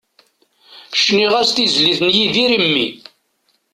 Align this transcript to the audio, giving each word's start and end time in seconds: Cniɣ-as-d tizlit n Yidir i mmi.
Cniɣ-as-d 0.97 1.55
tizlit 1.55 1.99
n 2.07 2.09
Yidir 2.17 2.51
i 2.57 2.59
mmi. 2.65 2.87